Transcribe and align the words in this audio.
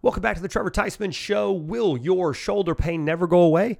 Welcome 0.00 0.22
back 0.22 0.36
to 0.36 0.42
the 0.42 0.46
Trevor 0.46 0.70
Theismann 0.70 1.12
Show. 1.12 1.50
Will 1.50 1.96
your 1.96 2.32
shoulder 2.32 2.76
pain 2.76 3.04
never 3.04 3.26
go 3.26 3.40
away? 3.40 3.78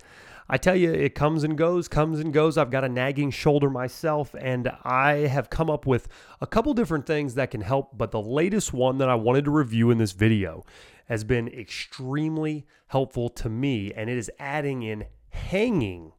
I 0.48 0.56
tell 0.56 0.74
you, 0.74 0.92
it 0.92 1.14
comes 1.14 1.44
and 1.44 1.56
goes, 1.56 1.86
comes 1.86 2.18
and 2.18 2.32
goes. 2.32 2.58
I've 2.58 2.72
got 2.72 2.82
a 2.82 2.88
nagging 2.88 3.30
shoulder 3.30 3.70
myself, 3.70 4.34
and 4.36 4.68
I 4.82 5.28
have 5.28 5.48
come 5.48 5.70
up 5.70 5.86
with 5.86 6.08
a 6.40 6.46
couple 6.46 6.74
different 6.74 7.06
things 7.06 7.34
that 7.34 7.52
can 7.52 7.60
help. 7.60 7.96
But 7.96 8.10
the 8.10 8.20
latest 8.20 8.72
one 8.72 8.98
that 8.98 9.08
I 9.08 9.14
wanted 9.14 9.44
to 9.44 9.52
review 9.52 9.92
in 9.92 9.98
this 9.98 10.10
video 10.10 10.64
has 11.04 11.22
been 11.22 11.46
extremely 11.46 12.66
helpful 12.88 13.28
to 13.28 13.48
me, 13.48 13.92
and 13.92 14.10
it 14.10 14.18
is 14.18 14.28
adding 14.40 14.82
in 14.82 15.04
hanging 15.30 16.14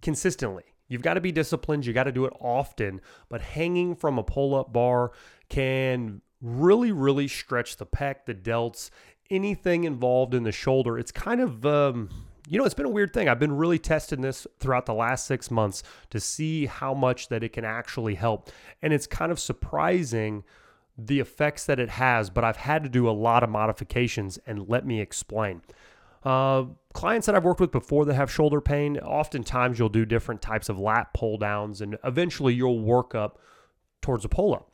consistently. 0.00 0.64
You've 0.88 1.02
got 1.02 1.14
to 1.14 1.20
be 1.20 1.30
disciplined, 1.30 1.84
you 1.84 1.92
got 1.92 2.04
to 2.04 2.12
do 2.12 2.24
it 2.24 2.32
often, 2.40 3.02
but 3.28 3.42
hanging 3.42 3.96
from 3.96 4.18
a 4.18 4.22
pull 4.22 4.54
up 4.54 4.72
bar 4.72 5.12
can 5.50 6.22
really, 6.42 6.90
really 6.90 7.28
stretch 7.28 7.76
the 7.76 7.86
pec, 7.86 8.26
the 8.26 8.34
delts, 8.34 8.90
anything 9.32 9.84
involved 9.84 10.34
in 10.34 10.42
the 10.42 10.52
shoulder. 10.52 10.98
It's 10.98 11.10
kind 11.10 11.40
of, 11.40 11.64
um, 11.64 12.10
you 12.46 12.58
know, 12.58 12.64
it's 12.64 12.74
been 12.74 12.86
a 12.86 12.90
weird 12.90 13.12
thing. 13.12 13.28
I've 13.28 13.38
been 13.38 13.56
really 13.56 13.78
testing 13.78 14.20
this 14.20 14.46
throughout 14.60 14.86
the 14.86 14.94
last 14.94 15.26
six 15.26 15.50
months 15.50 15.82
to 16.10 16.20
see 16.20 16.66
how 16.66 16.92
much 16.94 17.28
that 17.28 17.42
it 17.42 17.52
can 17.52 17.64
actually 17.64 18.14
help. 18.14 18.50
And 18.82 18.92
it's 18.92 19.06
kind 19.06 19.32
of 19.32 19.40
surprising 19.40 20.44
the 20.98 21.20
effects 21.20 21.64
that 21.66 21.80
it 21.80 21.88
has, 21.88 22.30
but 22.30 22.44
I've 22.44 22.58
had 22.58 22.82
to 22.82 22.88
do 22.88 23.08
a 23.08 23.12
lot 23.12 23.42
of 23.42 23.48
modifications, 23.48 24.38
and 24.46 24.68
let 24.68 24.86
me 24.86 25.00
explain. 25.00 25.62
Uh, 26.22 26.64
clients 26.92 27.26
that 27.26 27.34
I've 27.34 27.44
worked 27.44 27.60
with 27.60 27.72
before 27.72 28.04
that 28.04 28.14
have 28.14 28.30
shoulder 28.30 28.60
pain, 28.60 28.98
oftentimes 28.98 29.78
you'll 29.78 29.88
do 29.88 30.04
different 30.04 30.42
types 30.42 30.68
of 30.68 30.78
lat 30.78 31.14
pull 31.14 31.38
downs, 31.38 31.80
and 31.80 31.96
eventually 32.04 32.54
you'll 32.54 32.80
work 32.80 33.14
up 33.14 33.38
towards 34.02 34.24
a 34.24 34.28
pull 34.28 34.54
up. 34.54 34.71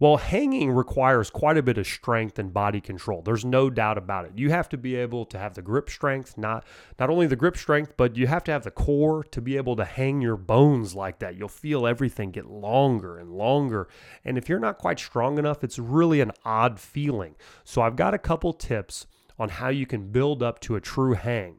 Well, 0.00 0.18
hanging 0.18 0.70
requires 0.70 1.28
quite 1.28 1.56
a 1.56 1.62
bit 1.62 1.76
of 1.76 1.86
strength 1.86 2.38
and 2.38 2.54
body 2.54 2.80
control. 2.80 3.20
There's 3.20 3.44
no 3.44 3.68
doubt 3.68 3.98
about 3.98 4.26
it. 4.26 4.32
You 4.36 4.50
have 4.50 4.68
to 4.68 4.78
be 4.78 4.94
able 4.94 5.24
to 5.26 5.38
have 5.38 5.54
the 5.54 5.62
grip 5.62 5.90
strength, 5.90 6.38
not 6.38 6.64
not 7.00 7.10
only 7.10 7.26
the 7.26 7.34
grip 7.34 7.56
strength, 7.56 7.94
but 7.96 8.16
you 8.16 8.28
have 8.28 8.44
to 8.44 8.52
have 8.52 8.62
the 8.62 8.70
core 8.70 9.24
to 9.24 9.40
be 9.40 9.56
able 9.56 9.74
to 9.74 9.84
hang 9.84 10.20
your 10.20 10.36
bones 10.36 10.94
like 10.94 11.18
that. 11.18 11.36
You'll 11.36 11.48
feel 11.48 11.84
everything 11.84 12.30
get 12.30 12.46
longer 12.46 13.18
and 13.18 13.32
longer. 13.32 13.88
And 14.24 14.38
if 14.38 14.48
you're 14.48 14.60
not 14.60 14.78
quite 14.78 15.00
strong 15.00 15.36
enough, 15.36 15.64
it's 15.64 15.80
really 15.80 16.20
an 16.20 16.30
odd 16.44 16.78
feeling. 16.78 17.34
So 17.64 17.82
I've 17.82 17.96
got 17.96 18.14
a 18.14 18.18
couple 18.18 18.52
tips 18.52 19.08
on 19.36 19.48
how 19.48 19.68
you 19.68 19.86
can 19.86 20.12
build 20.12 20.44
up 20.44 20.60
to 20.60 20.76
a 20.76 20.80
true 20.80 21.14
hang. 21.14 21.58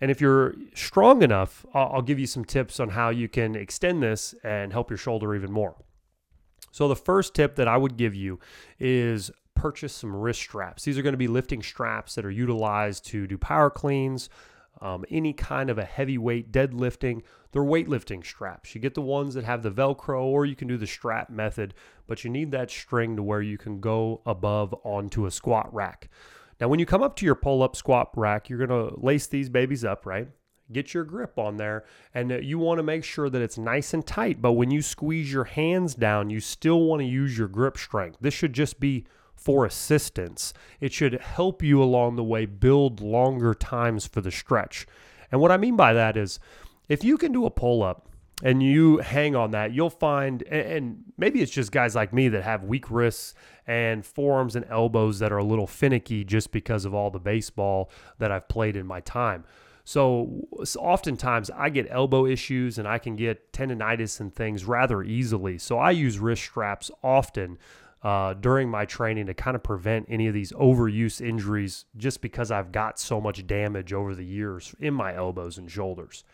And 0.00 0.10
if 0.10 0.20
you're 0.20 0.54
strong 0.74 1.22
enough, 1.22 1.64
I'll, 1.72 2.02
give 2.02 2.18
you 2.18 2.26
some 2.26 2.44
tips 2.44 2.78
on 2.78 2.90
how 2.90 3.08
you 3.08 3.28
can 3.28 3.56
extend 3.56 4.02
this 4.02 4.34
and 4.44 4.72
help 4.72 4.90
your 4.90 4.98
shoulder 4.98 5.34
even 5.34 5.50
more. 5.50 5.76
So, 6.76 6.88
the 6.88 6.94
first 6.94 7.32
tip 7.32 7.56
that 7.56 7.68
I 7.68 7.78
would 7.78 7.96
give 7.96 8.14
you 8.14 8.38
is 8.78 9.30
purchase 9.54 9.94
some 9.94 10.14
wrist 10.14 10.40
straps. 10.40 10.84
These 10.84 10.98
are 10.98 11.02
going 11.02 11.14
to 11.14 11.16
be 11.16 11.26
lifting 11.26 11.62
straps 11.62 12.14
that 12.16 12.26
are 12.26 12.30
utilized 12.30 13.06
to 13.06 13.26
do 13.26 13.38
power 13.38 13.70
cleans, 13.70 14.28
um, 14.82 15.06
any 15.10 15.32
kind 15.32 15.70
of 15.70 15.78
a 15.78 15.86
heavyweight 15.86 16.52
deadlifting. 16.52 17.22
They're 17.52 17.62
weightlifting 17.62 18.22
straps. 18.26 18.74
You 18.74 18.82
get 18.82 18.92
the 18.92 19.00
ones 19.00 19.32
that 19.32 19.44
have 19.44 19.62
the 19.62 19.70
Velcro, 19.70 20.24
or 20.24 20.44
you 20.44 20.54
can 20.54 20.68
do 20.68 20.76
the 20.76 20.86
strap 20.86 21.30
method, 21.30 21.72
but 22.06 22.24
you 22.24 22.30
need 22.30 22.50
that 22.50 22.70
string 22.70 23.16
to 23.16 23.22
where 23.22 23.40
you 23.40 23.56
can 23.56 23.80
go 23.80 24.20
above 24.26 24.74
onto 24.84 25.24
a 25.24 25.30
squat 25.30 25.72
rack. 25.72 26.10
Now, 26.60 26.68
when 26.68 26.78
you 26.78 26.84
come 26.84 27.02
up 27.02 27.16
to 27.16 27.24
your 27.24 27.36
pull 27.36 27.62
up 27.62 27.74
squat 27.74 28.10
rack, 28.14 28.50
you're 28.50 28.66
going 28.66 28.90
to 28.90 29.00
lace 29.00 29.26
these 29.26 29.48
babies 29.48 29.82
up, 29.82 30.04
right? 30.04 30.28
Get 30.72 30.92
your 30.92 31.04
grip 31.04 31.38
on 31.38 31.56
there 31.56 31.84
and 32.14 32.30
you 32.44 32.58
want 32.58 32.78
to 32.78 32.82
make 32.82 33.04
sure 33.04 33.30
that 33.30 33.42
it's 33.42 33.58
nice 33.58 33.94
and 33.94 34.06
tight 34.06 34.42
but 34.42 34.52
when 34.52 34.70
you 34.70 34.82
squeeze 34.82 35.32
your 35.32 35.44
hands 35.44 35.94
down 35.94 36.30
you 36.30 36.40
still 36.40 36.82
want 36.82 37.00
to 37.00 37.06
use 37.06 37.38
your 37.38 37.48
grip 37.48 37.76
strength. 37.76 38.18
This 38.20 38.34
should 38.34 38.52
just 38.52 38.80
be 38.80 39.04
for 39.34 39.64
assistance. 39.64 40.52
It 40.80 40.92
should 40.92 41.20
help 41.20 41.62
you 41.62 41.82
along 41.82 42.16
the 42.16 42.24
way 42.24 42.46
build 42.46 43.00
longer 43.00 43.54
times 43.54 44.06
for 44.06 44.20
the 44.20 44.30
stretch. 44.30 44.86
And 45.30 45.40
what 45.40 45.52
i 45.52 45.56
mean 45.56 45.76
by 45.76 45.92
that 45.92 46.16
is 46.16 46.38
if 46.88 47.02
you 47.04 47.18
can 47.18 47.32
do 47.32 47.46
a 47.46 47.50
pull 47.50 47.82
up 47.82 48.08
and 48.42 48.62
you 48.62 48.98
hang 48.98 49.34
on 49.34 49.52
that, 49.52 49.72
you'll 49.72 49.90
find, 49.90 50.42
and 50.42 51.04
maybe 51.16 51.40
it's 51.40 51.52
just 51.52 51.72
guys 51.72 51.94
like 51.94 52.12
me 52.12 52.28
that 52.28 52.42
have 52.42 52.64
weak 52.64 52.90
wrists 52.90 53.34
and 53.66 54.04
forearms 54.04 54.56
and 54.56 54.66
elbows 54.68 55.18
that 55.20 55.32
are 55.32 55.38
a 55.38 55.44
little 55.44 55.66
finicky 55.66 56.22
just 56.22 56.52
because 56.52 56.84
of 56.84 56.94
all 56.94 57.10
the 57.10 57.18
baseball 57.18 57.90
that 58.18 58.30
I've 58.30 58.48
played 58.48 58.76
in 58.76 58.86
my 58.86 59.00
time. 59.00 59.44
So, 59.88 60.48
oftentimes 60.80 61.48
I 61.48 61.68
get 61.68 61.86
elbow 61.90 62.26
issues 62.26 62.76
and 62.76 62.88
I 62.88 62.98
can 62.98 63.14
get 63.14 63.52
tendonitis 63.52 64.18
and 64.18 64.34
things 64.34 64.64
rather 64.64 65.04
easily. 65.04 65.58
So 65.58 65.78
I 65.78 65.92
use 65.92 66.18
wrist 66.18 66.42
straps 66.42 66.90
often 67.04 67.56
uh, 68.02 68.34
during 68.34 68.68
my 68.68 68.84
training 68.84 69.26
to 69.26 69.34
kind 69.34 69.54
of 69.54 69.62
prevent 69.62 70.06
any 70.08 70.26
of 70.26 70.34
these 70.34 70.50
overuse 70.50 71.20
injuries 71.20 71.84
just 71.96 72.20
because 72.20 72.50
I've 72.50 72.72
got 72.72 72.98
so 72.98 73.20
much 73.20 73.46
damage 73.46 73.92
over 73.92 74.16
the 74.16 74.24
years 74.24 74.74
in 74.80 74.92
my 74.92 75.14
elbows 75.14 75.56
and 75.56 75.70
shoulders. 75.70 76.24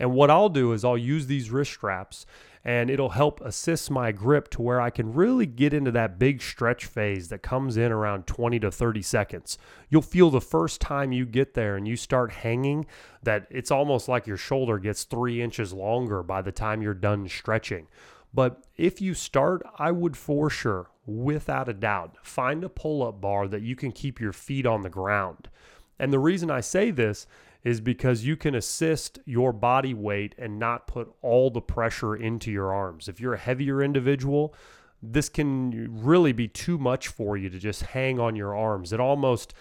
And 0.00 0.12
what 0.12 0.30
I'll 0.30 0.48
do 0.48 0.72
is 0.72 0.82
I'll 0.82 0.98
use 0.98 1.26
these 1.26 1.50
wrist 1.50 1.72
straps 1.72 2.24
and 2.64 2.90
it'll 2.90 3.10
help 3.10 3.40
assist 3.42 3.90
my 3.90 4.12
grip 4.12 4.48
to 4.50 4.62
where 4.62 4.80
I 4.80 4.90
can 4.90 5.12
really 5.12 5.46
get 5.46 5.72
into 5.72 5.90
that 5.92 6.18
big 6.18 6.42
stretch 6.42 6.86
phase 6.86 7.28
that 7.28 7.42
comes 7.42 7.76
in 7.76 7.92
around 7.92 8.26
20 8.26 8.58
to 8.60 8.70
30 8.70 9.02
seconds. 9.02 9.58
You'll 9.90 10.02
feel 10.02 10.30
the 10.30 10.40
first 10.40 10.80
time 10.80 11.12
you 11.12 11.26
get 11.26 11.54
there 11.54 11.76
and 11.76 11.86
you 11.86 11.96
start 11.96 12.32
hanging 12.32 12.86
that 13.22 13.46
it's 13.50 13.70
almost 13.70 14.08
like 14.08 14.26
your 14.26 14.36
shoulder 14.38 14.78
gets 14.78 15.04
three 15.04 15.42
inches 15.42 15.72
longer 15.72 16.22
by 16.22 16.40
the 16.42 16.52
time 16.52 16.82
you're 16.82 16.94
done 16.94 17.28
stretching. 17.28 17.86
But 18.32 18.64
if 18.76 19.00
you 19.00 19.12
start, 19.12 19.62
I 19.78 19.90
would 19.90 20.16
for 20.16 20.48
sure, 20.48 20.90
without 21.04 21.68
a 21.68 21.74
doubt, 21.74 22.16
find 22.22 22.64
a 22.64 22.68
pull 22.68 23.02
up 23.02 23.20
bar 23.20 23.48
that 23.48 23.62
you 23.62 23.76
can 23.76 23.92
keep 23.92 24.20
your 24.20 24.32
feet 24.32 24.66
on 24.66 24.82
the 24.82 24.90
ground. 24.90 25.50
And 25.98 26.12
the 26.12 26.18
reason 26.18 26.50
I 26.50 26.60
say 26.60 26.90
this 26.90 27.26
is 27.62 27.80
because 27.80 28.24
you 28.24 28.36
can 28.36 28.54
assist 28.54 29.18
your 29.24 29.52
body 29.52 29.94
weight 29.94 30.34
and 30.38 30.58
not 30.58 30.86
put 30.86 31.12
all 31.22 31.50
the 31.50 31.60
pressure 31.60 32.16
into 32.16 32.50
your 32.50 32.72
arms. 32.72 33.08
If 33.08 33.20
you're 33.20 33.34
a 33.34 33.38
heavier 33.38 33.82
individual, 33.82 34.54
this 35.02 35.28
can 35.28 36.02
really 36.02 36.32
be 36.32 36.48
too 36.48 36.78
much 36.78 37.08
for 37.08 37.36
you 37.36 37.48
to 37.50 37.58
just 37.58 37.82
hang 37.82 38.18
on 38.18 38.36
your 38.36 38.54
arms. 38.54 38.92
It 38.92 39.00
almost 39.00 39.54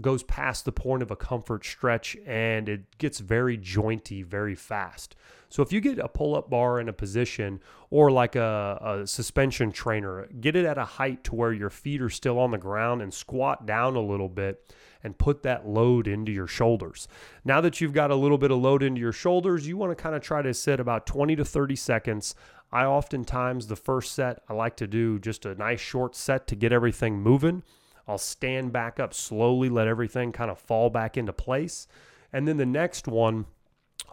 goes 0.00 0.22
past 0.24 0.64
the 0.64 0.72
point 0.72 1.02
of 1.02 1.10
a 1.10 1.16
comfort 1.16 1.64
stretch 1.64 2.16
and 2.26 2.68
it 2.68 2.98
gets 2.98 3.18
very 3.18 3.56
jointy 3.56 4.24
very 4.24 4.54
fast. 4.54 5.16
So 5.48 5.62
if 5.62 5.72
you 5.72 5.80
get 5.80 5.98
a 5.98 6.08
pull-up 6.08 6.50
bar 6.50 6.80
in 6.80 6.88
a 6.88 6.92
position 6.92 7.60
or 7.90 8.10
like 8.10 8.36
a, 8.36 9.00
a, 9.02 9.06
suspension 9.06 9.72
trainer, 9.72 10.28
get 10.40 10.56
it 10.56 10.66
at 10.66 10.76
a 10.76 10.84
height 10.84 11.24
to 11.24 11.34
where 11.34 11.52
your 11.52 11.70
feet 11.70 12.02
are 12.02 12.10
still 12.10 12.38
on 12.38 12.50
the 12.50 12.58
ground 12.58 13.00
and 13.00 13.14
squat 13.14 13.64
down 13.64 13.96
a 13.96 14.00
little 14.00 14.28
bit 14.28 14.74
and 15.06 15.16
put 15.16 15.44
that 15.44 15.68
load 15.68 16.08
into 16.08 16.32
your 16.32 16.48
shoulders. 16.48 17.06
Now 17.44 17.60
that 17.60 17.80
you've 17.80 17.92
got 17.92 18.10
a 18.10 18.16
little 18.16 18.38
bit 18.38 18.50
of 18.50 18.58
load 18.58 18.82
into 18.82 19.00
your 19.00 19.12
shoulders, 19.12 19.68
you 19.68 19.76
want 19.76 19.96
to 19.96 20.02
kind 20.02 20.16
of 20.16 20.20
try 20.20 20.42
to 20.42 20.52
sit 20.52 20.80
about 20.80 21.06
20 21.06 21.36
to 21.36 21.44
30 21.44 21.76
seconds. 21.76 22.34
I 22.72 22.84
oftentimes, 22.84 23.68
the 23.68 23.76
first 23.76 24.12
set, 24.12 24.42
I 24.48 24.54
like 24.54 24.76
to 24.78 24.88
do 24.88 25.20
just 25.20 25.46
a 25.46 25.54
nice 25.54 25.78
short 25.78 26.16
set 26.16 26.48
to 26.48 26.56
get 26.56 26.72
everything 26.72 27.20
moving. 27.20 27.62
I'll 28.08 28.18
stand 28.18 28.72
back 28.72 28.98
up 28.98 29.14
slowly, 29.14 29.68
let 29.68 29.86
everything 29.86 30.32
kind 30.32 30.50
of 30.50 30.58
fall 30.58 30.90
back 30.90 31.16
into 31.16 31.32
place. 31.32 31.86
And 32.32 32.48
then 32.48 32.56
the 32.56 32.66
next 32.66 33.06
one, 33.06 33.46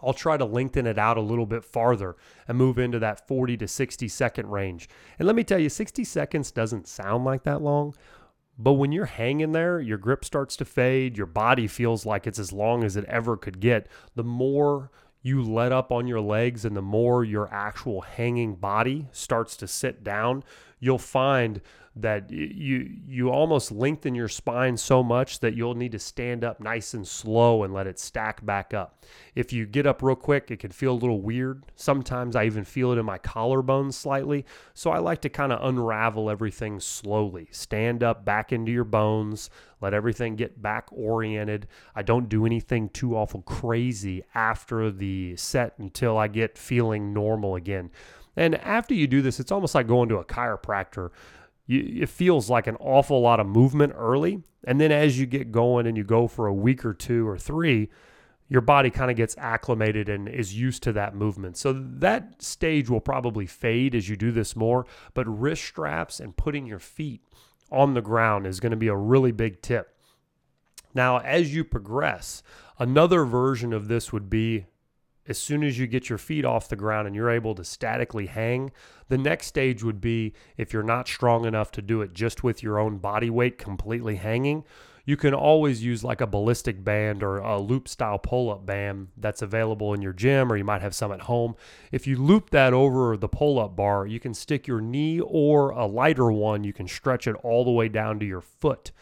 I'll 0.00 0.14
try 0.14 0.36
to 0.36 0.44
lengthen 0.44 0.86
it 0.86 0.98
out 0.98 1.16
a 1.16 1.22
little 1.22 1.46
bit 1.46 1.64
farther 1.64 2.14
and 2.46 2.56
move 2.56 2.78
into 2.78 3.00
that 3.00 3.26
40 3.26 3.56
to 3.56 3.66
60 3.66 4.06
second 4.06 4.48
range. 4.48 4.88
And 5.18 5.26
let 5.26 5.34
me 5.34 5.42
tell 5.42 5.58
you, 5.58 5.68
60 5.68 6.04
seconds 6.04 6.52
doesn't 6.52 6.86
sound 6.86 7.24
like 7.24 7.42
that 7.42 7.62
long, 7.62 7.94
but 8.58 8.74
when 8.74 8.92
you're 8.92 9.06
hanging 9.06 9.52
there, 9.52 9.80
your 9.80 9.98
grip 9.98 10.24
starts 10.24 10.56
to 10.56 10.64
fade, 10.64 11.16
your 11.16 11.26
body 11.26 11.66
feels 11.66 12.06
like 12.06 12.26
it's 12.26 12.38
as 12.38 12.52
long 12.52 12.84
as 12.84 12.96
it 12.96 13.04
ever 13.06 13.36
could 13.36 13.60
get. 13.60 13.88
The 14.14 14.24
more 14.24 14.90
you 15.22 15.42
let 15.42 15.72
up 15.72 15.90
on 15.90 16.06
your 16.06 16.20
legs 16.20 16.64
and 16.64 16.76
the 16.76 16.82
more 16.82 17.24
your 17.24 17.52
actual 17.52 18.02
hanging 18.02 18.54
body 18.54 19.08
starts 19.10 19.56
to 19.56 19.66
sit 19.66 20.04
down, 20.04 20.44
you'll 20.84 20.98
find 20.98 21.62
that 21.96 22.28
you 22.28 22.90
you 23.06 23.30
almost 23.30 23.70
lengthen 23.70 24.16
your 24.16 24.28
spine 24.28 24.76
so 24.76 25.00
much 25.00 25.38
that 25.38 25.54
you'll 25.54 25.76
need 25.76 25.92
to 25.92 25.98
stand 25.98 26.42
up 26.42 26.58
nice 26.58 26.92
and 26.92 27.06
slow 27.06 27.62
and 27.62 27.72
let 27.72 27.86
it 27.86 28.00
stack 28.00 28.44
back 28.44 28.74
up. 28.74 29.04
If 29.36 29.52
you 29.52 29.64
get 29.64 29.86
up 29.86 30.02
real 30.02 30.16
quick, 30.16 30.50
it 30.50 30.58
can 30.58 30.72
feel 30.72 30.92
a 30.92 30.94
little 30.94 31.22
weird. 31.22 31.62
Sometimes 31.76 32.34
I 32.34 32.46
even 32.46 32.64
feel 32.64 32.90
it 32.90 32.98
in 32.98 33.06
my 33.06 33.18
collarbone 33.18 33.92
slightly. 33.92 34.44
So 34.74 34.90
I 34.90 34.98
like 34.98 35.20
to 35.20 35.28
kind 35.28 35.52
of 35.52 35.64
unravel 35.64 36.28
everything 36.28 36.80
slowly. 36.80 37.46
Stand 37.52 38.02
up 38.02 38.24
back 38.24 38.52
into 38.52 38.72
your 38.72 38.84
bones, 38.84 39.48
let 39.80 39.94
everything 39.94 40.34
get 40.34 40.60
back 40.60 40.88
oriented. 40.90 41.68
I 41.94 42.02
don't 42.02 42.28
do 42.28 42.44
anything 42.44 42.88
too 42.88 43.16
awful 43.16 43.42
crazy 43.42 44.24
after 44.34 44.90
the 44.90 45.36
set 45.36 45.74
until 45.78 46.18
I 46.18 46.26
get 46.26 46.58
feeling 46.58 47.14
normal 47.14 47.54
again. 47.54 47.90
And 48.36 48.56
after 48.56 48.94
you 48.94 49.06
do 49.06 49.22
this, 49.22 49.38
it's 49.38 49.52
almost 49.52 49.74
like 49.74 49.86
going 49.86 50.08
to 50.08 50.16
a 50.16 50.24
chiropractor 50.24 51.10
you, 51.66 52.02
it 52.02 52.08
feels 52.08 52.50
like 52.50 52.66
an 52.66 52.76
awful 52.76 53.20
lot 53.20 53.40
of 53.40 53.46
movement 53.46 53.94
early. 53.96 54.42
And 54.64 54.80
then 54.80 54.92
as 54.92 55.18
you 55.18 55.26
get 55.26 55.52
going 55.52 55.86
and 55.86 55.96
you 55.96 56.04
go 56.04 56.26
for 56.26 56.46
a 56.46 56.54
week 56.54 56.84
or 56.84 56.94
two 56.94 57.28
or 57.28 57.38
three, 57.38 57.90
your 58.48 58.60
body 58.60 58.90
kind 58.90 59.10
of 59.10 59.16
gets 59.16 59.36
acclimated 59.38 60.08
and 60.08 60.28
is 60.28 60.54
used 60.54 60.82
to 60.84 60.92
that 60.92 61.14
movement. 61.14 61.56
So 61.56 61.72
that 61.72 62.42
stage 62.42 62.90
will 62.90 63.00
probably 63.00 63.46
fade 63.46 63.94
as 63.94 64.08
you 64.08 64.16
do 64.16 64.30
this 64.30 64.54
more, 64.54 64.86
but 65.14 65.26
wrist 65.26 65.64
straps 65.64 66.20
and 66.20 66.36
putting 66.36 66.66
your 66.66 66.78
feet 66.78 67.22
on 67.70 67.94
the 67.94 68.02
ground 68.02 68.46
is 68.46 68.60
going 68.60 68.70
to 68.70 68.76
be 68.76 68.88
a 68.88 68.96
really 68.96 69.32
big 69.32 69.62
tip. 69.62 69.96
Now, 70.94 71.18
as 71.18 71.54
you 71.54 71.64
progress, 71.64 72.42
another 72.78 73.24
version 73.24 73.72
of 73.72 73.88
this 73.88 74.12
would 74.12 74.30
be 74.30 74.66
as 75.26 75.38
soon 75.38 75.62
as 75.64 75.78
you 75.78 75.86
get 75.86 76.08
your 76.08 76.18
feet 76.18 76.44
off 76.44 76.68
the 76.68 76.76
ground 76.76 77.06
and 77.06 77.16
you're 77.16 77.30
able 77.30 77.54
to 77.54 77.64
statically 77.64 78.26
hang, 78.26 78.70
the 79.08 79.18
next 79.18 79.46
stage 79.46 79.82
would 79.82 80.00
be 80.00 80.34
if 80.56 80.72
you're 80.72 80.82
not 80.82 81.08
strong 81.08 81.44
enough 81.44 81.70
to 81.72 81.82
do 81.82 82.02
it 82.02 82.12
just 82.12 82.42
with 82.42 82.62
your 82.62 82.78
own 82.78 82.98
body 82.98 83.30
weight 83.30 83.58
completely 83.58 84.16
hanging, 84.16 84.64
you 85.06 85.16
can 85.16 85.34
always 85.34 85.84
use 85.84 86.02
like 86.02 86.20
a 86.20 86.26
ballistic 86.26 86.82
band 86.82 87.22
or 87.22 87.38
a 87.38 87.58
loop 87.60 87.88
style 87.88 88.18
pull 88.18 88.50
up 88.50 88.64
band 88.64 89.08
that's 89.18 89.42
available 89.42 89.92
in 89.92 90.00
your 90.00 90.14
gym 90.14 90.50
or 90.50 90.56
you 90.56 90.64
might 90.64 90.80
have 90.80 90.94
some 90.94 91.12
at 91.12 91.22
home. 91.22 91.54
If 91.92 92.06
you 92.06 92.16
loop 92.16 92.50
that 92.50 92.72
over 92.72 93.16
the 93.16 93.28
pull 93.28 93.58
up 93.58 93.76
bar, 93.76 94.06
you 94.06 94.18
can 94.18 94.32
stick 94.32 94.66
your 94.66 94.80
knee 94.80 95.20
or 95.20 95.70
a 95.70 95.86
lighter 95.86 96.32
one, 96.32 96.64
you 96.64 96.72
can 96.72 96.88
stretch 96.88 97.26
it 97.26 97.36
all 97.42 97.64
the 97.64 97.70
way 97.70 97.88
down 97.88 98.18
to 98.20 98.26
your 98.26 98.40
foot. 98.40 98.92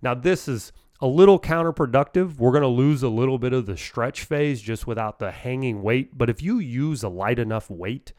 Now, 0.00 0.14
this 0.14 0.48
is 0.48 0.72
a 1.02 1.06
little 1.06 1.40
counterproductive. 1.40 2.38
We're 2.38 2.52
going 2.52 2.62
to 2.62 2.68
lose 2.68 3.02
a 3.02 3.08
little 3.08 3.36
bit 3.36 3.52
of 3.52 3.66
the 3.66 3.76
stretch 3.76 4.22
phase 4.22 4.62
just 4.62 4.86
without 4.86 5.18
the 5.18 5.32
hanging 5.32 5.82
weight. 5.82 6.16
But 6.16 6.30
if 6.30 6.40
you 6.40 6.60
use 6.60 7.02
a 7.02 7.08
light 7.08 7.40
enough 7.40 7.68
weight 7.68 8.12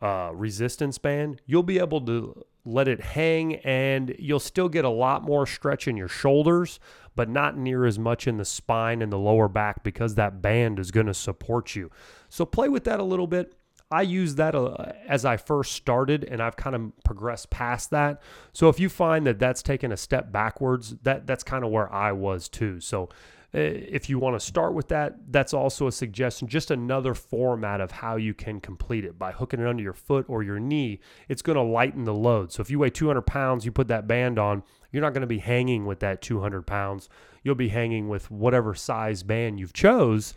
uh, 0.00 0.30
resistance 0.32 0.96
band, 0.96 1.42
you'll 1.44 1.64
be 1.64 1.80
able 1.80 2.00
to 2.02 2.44
let 2.64 2.86
it 2.86 3.00
hang 3.00 3.56
and 3.56 4.14
you'll 4.16 4.38
still 4.38 4.68
get 4.68 4.84
a 4.84 4.90
lot 4.90 5.24
more 5.24 5.44
stretch 5.44 5.88
in 5.88 5.96
your 5.96 6.08
shoulders, 6.08 6.78
but 7.16 7.28
not 7.28 7.58
near 7.58 7.84
as 7.84 7.98
much 7.98 8.28
in 8.28 8.36
the 8.36 8.44
spine 8.44 9.02
and 9.02 9.12
the 9.12 9.18
lower 9.18 9.48
back 9.48 9.82
because 9.82 10.14
that 10.14 10.40
band 10.40 10.78
is 10.78 10.92
going 10.92 11.06
to 11.06 11.14
support 11.14 11.74
you. 11.74 11.90
So 12.28 12.46
play 12.46 12.68
with 12.68 12.84
that 12.84 13.00
a 13.00 13.04
little 13.04 13.26
bit. 13.26 13.54
I 13.90 14.02
use 14.02 14.36
that 14.36 14.54
uh, 14.54 14.92
as 15.06 15.24
I 15.24 15.36
first 15.36 15.72
started, 15.72 16.24
and 16.24 16.42
I've 16.42 16.56
kind 16.56 16.74
of 16.74 16.92
progressed 17.04 17.50
past 17.50 17.90
that. 17.90 18.22
So 18.52 18.68
if 18.68 18.80
you 18.80 18.88
find 18.88 19.26
that 19.26 19.38
that's 19.38 19.62
taken 19.62 19.92
a 19.92 19.96
step 19.96 20.32
backwards, 20.32 20.96
that 21.02 21.26
that's 21.26 21.44
kind 21.44 21.64
of 21.64 21.70
where 21.70 21.92
I 21.92 22.12
was 22.12 22.48
too. 22.48 22.80
So 22.80 23.10
uh, 23.54 23.60
if 23.60 24.08
you 24.08 24.18
want 24.18 24.34
to 24.38 24.44
start 24.44 24.74
with 24.74 24.88
that, 24.88 25.14
that's 25.30 25.54
also 25.54 25.86
a 25.86 25.92
suggestion. 25.92 26.48
Just 26.48 26.72
another 26.72 27.14
format 27.14 27.80
of 27.80 27.92
how 27.92 28.16
you 28.16 28.34
can 28.34 28.58
complete 28.58 29.04
it 29.04 29.16
by 29.16 29.30
hooking 29.30 29.60
it 29.60 29.66
under 29.66 29.82
your 29.82 29.92
foot 29.92 30.24
or 30.28 30.42
your 30.42 30.58
knee. 30.58 30.98
It's 31.28 31.42
going 31.42 31.56
to 31.56 31.62
lighten 31.62 32.02
the 32.04 32.14
load. 32.14 32.52
So 32.52 32.62
if 32.62 32.70
you 32.70 32.80
weigh 32.80 32.90
200 32.90 33.22
pounds, 33.22 33.64
you 33.64 33.70
put 33.70 33.88
that 33.88 34.08
band 34.08 34.40
on, 34.40 34.64
you're 34.90 35.02
not 35.02 35.12
going 35.12 35.20
to 35.20 35.28
be 35.28 35.38
hanging 35.38 35.86
with 35.86 36.00
that 36.00 36.20
200 36.20 36.66
pounds. 36.66 37.08
You'll 37.44 37.54
be 37.54 37.68
hanging 37.68 38.08
with 38.08 38.28
whatever 38.30 38.74
size 38.74 39.22
band 39.22 39.60
you've 39.60 39.72
chose. 39.72 40.34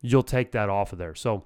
You'll 0.00 0.22
take 0.22 0.52
that 0.52 0.70
off 0.70 0.92
of 0.92 0.98
there. 0.98 1.14
So 1.14 1.44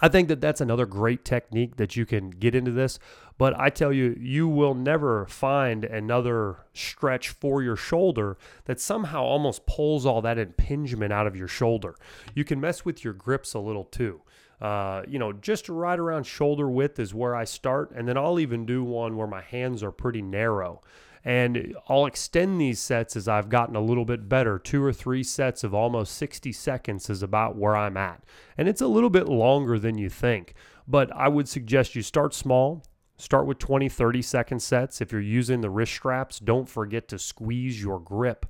I 0.00 0.08
think 0.08 0.28
that 0.28 0.40
that's 0.40 0.60
another 0.60 0.86
great 0.86 1.24
technique 1.24 1.76
that 1.76 1.96
you 1.96 2.06
can 2.06 2.30
get 2.30 2.54
into 2.54 2.70
this. 2.70 2.98
But 3.36 3.58
I 3.58 3.70
tell 3.70 3.92
you, 3.92 4.16
you 4.20 4.48
will 4.48 4.74
never 4.74 5.26
find 5.26 5.84
another 5.84 6.66
stretch 6.72 7.28
for 7.28 7.62
your 7.62 7.76
shoulder 7.76 8.36
that 8.64 8.80
somehow 8.80 9.22
almost 9.22 9.66
pulls 9.66 10.04
all 10.04 10.20
that 10.22 10.38
impingement 10.38 11.12
out 11.12 11.26
of 11.26 11.36
your 11.36 11.48
shoulder. 11.48 11.94
You 12.34 12.44
can 12.44 12.60
mess 12.60 12.84
with 12.84 13.04
your 13.04 13.12
grips 13.12 13.54
a 13.54 13.60
little 13.60 13.84
too. 13.84 14.22
Uh, 14.60 15.02
you 15.06 15.20
know, 15.20 15.32
just 15.32 15.68
right 15.68 15.98
around 15.98 16.24
shoulder 16.24 16.68
width 16.68 16.98
is 16.98 17.14
where 17.14 17.36
I 17.36 17.44
start. 17.44 17.92
And 17.94 18.08
then 18.08 18.16
I'll 18.16 18.40
even 18.40 18.66
do 18.66 18.82
one 18.82 19.16
where 19.16 19.28
my 19.28 19.40
hands 19.40 19.84
are 19.84 19.92
pretty 19.92 20.22
narrow. 20.22 20.82
And 21.24 21.74
I'll 21.88 22.06
extend 22.06 22.60
these 22.60 22.80
sets 22.80 23.16
as 23.16 23.28
I've 23.28 23.48
gotten 23.48 23.76
a 23.76 23.80
little 23.80 24.04
bit 24.04 24.28
better. 24.28 24.58
Two 24.58 24.82
or 24.82 24.92
three 24.92 25.22
sets 25.22 25.64
of 25.64 25.74
almost 25.74 26.14
60 26.14 26.52
seconds 26.52 27.10
is 27.10 27.22
about 27.22 27.56
where 27.56 27.76
I'm 27.76 27.96
at. 27.96 28.22
And 28.56 28.68
it's 28.68 28.80
a 28.80 28.86
little 28.86 29.10
bit 29.10 29.28
longer 29.28 29.78
than 29.78 29.98
you 29.98 30.08
think. 30.08 30.54
But 30.86 31.14
I 31.14 31.28
would 31.28 31.48
suggest 31.48 31.94
you 31.94 32.02
start 32.02 32.34
small. 32.34 32.82
Start 33.16 33.46
with 33.46 33.58
20, 33.58 33.88
30 33.88 34.22
second 34.22 34.60
sets. 34.60 35.00
If 35.00 35.10
you're 35.10 35.20
using 35.20 35.60
the 35.60 35.70
wrist 35.70 35.92
straps, 35.92 36.38
don't 36.38 36.68
forget 36.68 37.08
to 37.08 37.18
squeeze 37.18 37.82
your 37.82 37.98
grip. 37.98 38.46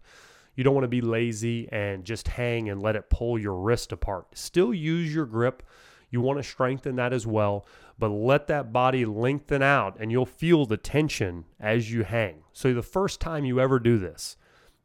You 0.55 0.65
don't 0.65 0.75
want 0.75 0.85
to 0.85 0.89
be 0.89 1.01
lazy 1.01 1.69
and 1.73 2.05
just 2.05 2.29
hang 2.29 2.69
and 2.69 2.83
let 2.83 2.97
it 2.97 3.09
pull 3.11 3.39
your 3.39 3.55
wrist 3.55 3.93
apart. 3.93 4.27
Still 4.37 4.75
use 4.75 5.15
your 5.15 5.25
grip. 5.25 5.63
You 6.11 6.21
want 6.21 6.39
to 6.39 6.43
strengthen 6.43 6.97
that 6.97 7.13
as 7.13 7.27
well, 7.27 7.67
but 7.99 8.09
let 8.09 8.47
that 8.47 8.73
body 8.73 9.05
lengthen 9.05 9.63
out 9.63 9.97
and 10.01 10.11
you'll 10.11 10.27
feel 10.27 10.65
the 10.65 10.77
tension 10.77 11.45
as 11.61 11.93
you 11.93 12.05
hang. 12.05 12.45
So, 12.53 12.73
the 12.73 12.83
first 12.83 13.21
time 13.21 13.45
you 13.45 13.61
ever 13.61 13.79
do 13.79 13.99
this, 13.99 14.37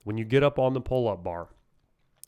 when 0.03 0.17
you 0.17 0.25
get 0.25 0.43
up 0.43 0.59
on 0.59 0.73
the 0.73 0.81
pull 0.81 1.07
up 1.07 1.23
bar, 1.23 1.49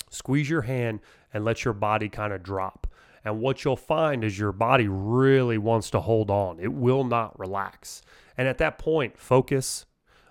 squeeze 0.09 0.49
your 0.49 0.61
hand 0.61 1.01
and 1.33 1.43
let 1.43 1.65
your 1.65 1.73
body 1.73 2.07
kind 2.07 2.31
of 2.31 2.43
drop. 2.43 2.87
And 3.25 3.41
what 3.41 3.63
you'll 3.63 3.75
find 3.75 4.23
is 4.23 4.37
your 4.37 4.51
body 4.51 4.87
really 4.87 5.57
wants 5.57 5.89
to 5.91 5.99
hold 5.99 6.29
on, 6.29 6.59
it 6.59 6.71
will 6.71 7.03
not 7.03 7.37
relax. 7.37 8.01
And 8.37 8.47
at 8.47 8.59
that 8.59 8.77
point, 8.77 9.17
focus 9.17 9.85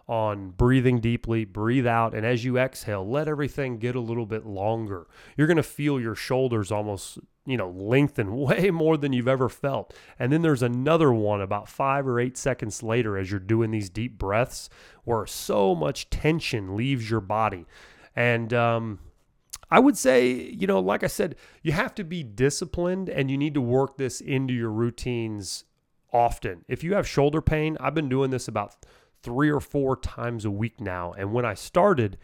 on 0.07 0.51
breathing 0.51 1.01
deeply, 1.01 1.45
breathe 1.45 1.87
out, 1.87 2.15
and 2.15 2.27
as 2.27 2.45
you 2.45 2.59
exhale, 2.59 3.09
let 3.09 3.29
everything 3.29 3.79
get 3.79 3.95
a 3.95 4.01
little 4.01 4.27
bit 4.27 4.45
longer. 4.45 5.07
You're 5.37 5.47
going 5.47 5.57
to 5.57 5.63
feel 5.63 6.01
your 6.01 6.15
shoulders 6.15 6.71
almost 6.71 7.19
you 7.47 7.57
know, 7.57 7.71
lengthen 7.71 8.37
way 8.37 8.71
more 8.71 8.97
than 8.97 9.13
you've 9.13 9.29
ever 9.29 9.49
felt. 9.49 9.95
And 10.19 10.33
then 10.33 10.43
there's 10.43 10.63
another 10.63 11.13
one 11.13 11.41
about 11.41 11.69
five 11.69 12.07
or 12.07 12.19
eight 12.19 12.37
seconds 12.37 12.83
later 12.83 13.19
as 13.19 13.31
you're 13.31 13.41
doing 13.41 13.71
these 13.71 13.91
deep 13.91 14.19
breaths 14.19 14.69
where 15.05 15.27
so 15.27 15.75
much 15.75 16.11
tension 16.11 16.77
leaves 16.77 17.11
your 17.11 17.21
body. 17.21 17.67
And 18.17 18.53
um, 18.55 19.01
I 19.71 19.81
would 19.81 19.97
say, 19.97 20.33
you 20.33 20.67
know, 20.67 20.81
like 20.81 21.03
I 21.03 21.09
said, 21.09 21.37
you 21.63 21.73
have 21.73 21.95
to 21.97 22.05
be 22.05 22.23
disciplined 22.23 23.09
and 23.09 23.31
you 23.31 23.37
need 23.37 23.55
to 23.55 23.61
work 23.61 23.97
this 23.99 24.21
into 24.21 24.55
your 24.55 24.71
routines 24.71 25.65
often. 26.13 26.65
If 26.69 26.85
you 26.85 26.95
have 26.95 27.09
shoulder 27.09 27.43
pain, 27.43 27.77
I've 27.81 27.95
been 27.95 28.09
doing 28.09 28.31
this 28.31 28.47
about 28.49 28.77
three 29.25 29.51
or 29.51 29.61
four 29.61 29.97
times 29.97 30.45
a 30.45 30.51
week 30.51 30.81
now. 30.81 31.13
And 31.13 31.33
when 31.33 31.47
I 31.47 31.55
started, 31.55 32.19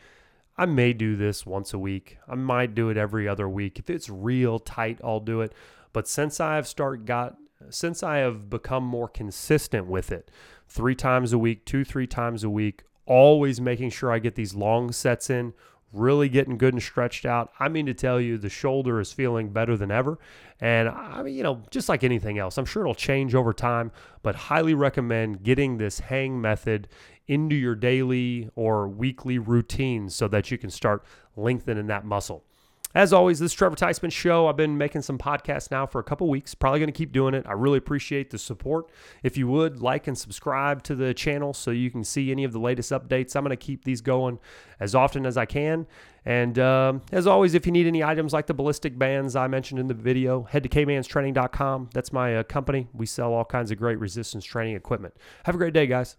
I 0.57 0.67
may 0.67 0.93
do 0.93 1.17
this 1.17 1.47
once 1.47 1.73
a 1.73 1.79
week. 1.79 2.19
I 2.29 2.35
might 2.35 2.75
do 2.75 2.91
it 2.91 2.99
every 2.99 3.27
other 3.27 3.49
week. 3.49 3.79
If 3.79 3.89
it's 3.89 4.11
real 4.11 4.59
tight, 4.59 5.01
I'll 5.03 5.21
do 5.21 5.41
it. 5.41 5.55
But 5.95 6.07
since 6.07 6.39
I 6.39 6.57
have 6.57 6.69
start 6.69 7.07
got 7.07 7.37
since 7.69 8.03
I 8.03 8.19
have 8.19 8.49
become 8.49 8.85
more 8.85 9.09
consistent 9.09 9.87
with 9.87 10.11
it, 10.13 10.31
three 10.67 10.95
times 10.95 11.33
a 11.33 11.39
week, 11.39 11.67
two, 11.67 11.85
three 11.85 12.07
times 12.07 12.43
a 12.43 12.49
week, 12.49 12.85
always 13.05 13.61
making 13.61 13.91
sure 13.91 14.11
I 14.11 14.19
get 14.19 14.35
these 14.35 14.55
long 14.55 14.93
sets 14.93 15.29
in, 15.29 15.53
really 15.93 16.29
getting 16.29 16.57
good 16.57 16.75
and 16.75 16.83
stretched 16.83 17.27
out. 17.27 17.53
I 17.59 17.69
mean 17.69 17.87
to 17.87 17.95
tell 17.95 18.21
you, 18.21 18.39
the 18.39 18.49
shoulder 18.49 19.01
is 19.01 19.13
feeling 19.13 19.51
better 19.51 19.77
than 19.77 19.91
ever. 19.91 20.19
And 20.61 20.89
I 20.89 21.23
mean, 21.23 21.35
you 21.35 21.43
know, 21.43 21.63
just 21.71 21.89
like 21.89 22.05
anything 22.05 22.39
else, 22.39 22.59
I'm 22.59 22.65
sure 22.65 22.83
it'll 22.83 22.95
change 22.95 23.35
over 23.35 23.53
time, 23.53 23.91
but 24.23 24.35
highly 24.35 24.75
recommend 24.75 25.43
getting 25.43 25.79
this 25.79 26.01
hang 26.01 26.41
method 26.41 26.89
into 27.27 27.55
your 27.55 27.75
daily 27.75 28.51
or 28.55 28.89
weekly 28.89 29.39
routine 29.39 30.09
so 30.09 30.29
that 30.29 30.51
you 30.51 30.59
can 30.59 30.71
start 30.71 31.05
lengthening 31.37 31.87
that 31.87 32.05
muscle. 32.05 32.45
As 32.93 33.13
always, 33.13 33.39
this 33.39 33.53
is 33.53 33.57
Trevor 33.57 33.77
Theismann 33.77 34.11
Show. 34.11 34.49
I've 34.49 34.57
been 34.57 34.77
making 34.77 35.03
some 35.03 35.17
podcasts 35.17 35.71
now 35.71 35.87
for 35.87 36.01
a 36.01 36.03
couple 36.03 36.29
weeks. 36.29 36.57
Probably 36.57 36.81
going 36.81 36.93
to 36.93 36.97
keep 36.97 37.13
doing 37.13 37.35
it. 37.35 37.47
I 37.47 37.53
really 37.53 37.79
appreciate 37.79 38.31
the 38.31 38.39
support. 38.39 38.91
If 39.23 39.37
you 39.37 39.47
would 39.47 39.81
like 39.81 40.09
and 40.09 40.19
subscribe 40.19 40.83
to 40.85 40.97
the 40.97 41.15
channel 41.15 41.55
so 41.55 41.71
you 41.71 41.89
can 41.93 42.03
see 42.03 42.33
any 42.33 42.43
of 42.43 42.53
the 42.53 42.59
latest 42.59 42.91
updates, 42.91 43.37
I'm 43.37 43.45
going 43.45 43.51
to 43.51 43.65
keep 43.65 43.85
these 43.85 44.01
going 44.01 44.41
as 44.81 44.97
often 44.97 45.25
as 45.25 45.37
I 45.37 45.45
can. 45.45 45.87
And 46.25 46.59
um, 46.59 47.03
as 47.13 47.29
always, 47.29 47.55
if 47.55 47.65
you 47.65 47.71
need 47.71 47.87
any 47.87 48.03
items 48.03 48.33
like 48.33 48.49
the 48.49 48.55
ballistic 48.55 48.99
bands 48.99 49.37
I 49.37 49.47
mentioned 49.47 49.79
in 49.79 49.87
the 49.87 49.95
video, 49.95 50.43
head 50.43 50.65
to 50.65 50.69
kmanstraining.com. 50.69 51.91
That's 51.95 52.13
my 52.13 52.39
uh, 52.39 52.43
company. 52.43 52.89
We 52.93 53.07
sell 53.07 53.33
all 53.33 53.45
kinds 53.45 53.71
of 53.71 53.79
great 53.79 54.01
resistance 54.01 54.45
training 54.45 54.75
equipment. 54.75 55.15
Have 55.45 55.55
a 55.55 55.59
great 55.59 55.75
day, 55.75 55.87
guys. 55.87 56.17